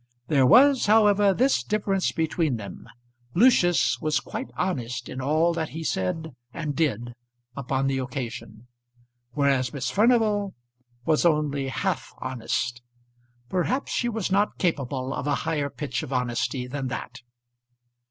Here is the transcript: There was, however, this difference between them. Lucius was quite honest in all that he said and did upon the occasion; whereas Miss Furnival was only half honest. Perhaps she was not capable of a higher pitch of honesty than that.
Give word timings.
There 0.29 0.47
was, 0.47 0.87
however, 0.87 1.31
this 1.31 1.61
difference 1.63 2.11
between 2.11 2.55
them. 2.57 2.87
Lucius 3.35 3.99
was 4.01 4.19
quite 4.19 4.49
honest 4.57 5.07
in 5.07 5.21
all 5.21 5.53
that 5.53 5.69
he 5.69 5.83
said 5.83 6.33
and 6.51 6.75
did 6.75 7.13
upon 7.55 7.85
the 7.85 7.99
occasion; 7.99 8.65
whereas 9.33 9.71
Miss 9.71 9.91
Furnival 9.91 10.55
was 11.05 11.23
only 11.23 11.67
half 11.67 12.15
honest. 12.17 12.81
Perhaps 13.47 13.91
she 13.91 14.09
was 14.09 14.31
not 14.31 14.57
capable 14.57 15.13
of 15.13 15.27
a 15.27 15.35
higher 15.45 15.69
pitch 15.69 16.01
of 16.01 16.11
honesty 16.11 16.65
than 16.65 16.87
that. 16.87 17.19